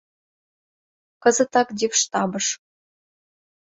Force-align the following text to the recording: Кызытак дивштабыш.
Кызытак 1.23 1.67
дивштабыш. 1.77 2.45